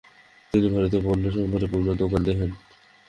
[0.53, 2.49] তিনি ভারতীয় পণ্যসম্ভারে পূর্ণ দোকান দেখেন।